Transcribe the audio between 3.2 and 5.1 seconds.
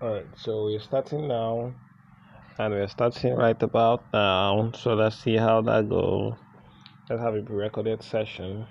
right about now. So